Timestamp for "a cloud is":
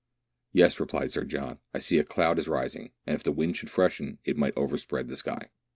1.99-2.47